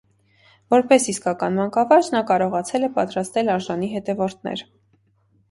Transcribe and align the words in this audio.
Որպես 0.73 1.03
իսկական 1.11 1.59
մանկավարժ՝ 1.59 2.09
նա 2.15 2.23
կարողացել 2.33 2.89
է 2.89 2.91
պատրաստել 2.97 3.53
արժանի 3.59 3.93
հետևորդներ։ 3.95 4.67